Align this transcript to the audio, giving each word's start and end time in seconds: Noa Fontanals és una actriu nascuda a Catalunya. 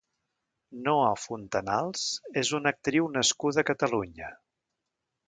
Noa 0.85 1.09
Fontanals 1.23 2.05
és 2.43 2.51
una 2.61 2.71
actriu 2.77 3.11
nascuda 3.19 3.63
a 3.65 3.69
Catalunya. 3.69 4.31